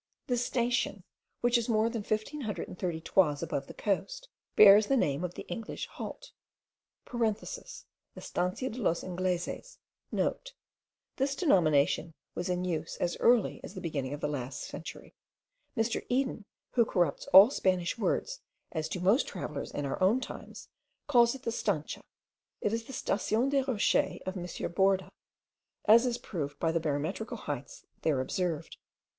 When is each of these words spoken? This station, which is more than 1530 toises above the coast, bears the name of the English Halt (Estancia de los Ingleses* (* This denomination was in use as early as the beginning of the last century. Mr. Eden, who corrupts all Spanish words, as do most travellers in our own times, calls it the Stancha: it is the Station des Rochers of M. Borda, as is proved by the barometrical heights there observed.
This 0.25 0.43
station, 0.43 1.03
which 1.41 1.59
is 1.59 1.69
more 1.69 1.87
than 1.87 2.01
1530 2.01 3.01
toises 3.01 3.43
above 3.43 3.67
the 3.67 3.75
coast, 3.75 4.29
bears 4.55 4.87
the 4.87 4.97
name 4.97 5.23
of 5.23 5.35
the 5.35 5.43
English 5.43 5.85
Halt 5.85 6.31
(Estancia 7.13 8.69
de 8.71 8.79
los 8.81 9.03
Ingleses* 9.03 9.77
(* 9.97 10.11
This 11.17 11.35
denomination 11.35 12.15
was 12.33 12.49
in 12.49 12.65
use 12.65 12.97
as 12.97 13.15
early 13.19 13.61
as 13.63 13.75
the 13.75 13.79
beginning 13.79 14.15
of 14.15 14.21
the 14.21 14.27
last 14.27 14.61
century. 14.63 15.13
Mr. 15.77 16.03
Eden, 16.09 16.45
who 16.71 16.83
corrupts 16.83 17.27
all 17.27 17.51
Spanish 17.51 17.95
words, 17.95 18.41
as 18.71 18.89
do 18.89 18.99
most 18.99 19.27
travellers 19.27 19.69
in 19.69 19.85
our 19.85 20.01
own 20.01 20.19
times, 20.19 20.67
calls 21.05 21.35
it 21.35 21.43
the 21.43 21.51
Stancha: 21.51 22.01
it 22.59 22.73
is 22.73 22.85
the 22.85 22.93
Station 22.93 23.49
des 23.49 23.65
Rochers 23.67 24.19
of 24.25 24.35
M. 24.35 24.45
Borda, 24.73 25.11
as 25.85 26.07
is 26.07 26.17
proved 26.17 26.57
by 26.57 26.71
the 26.71 26.79
barometrical 26.79 27.37
heights 27.37 27.85
there 28.01 28.19
observed. 28.19 28.77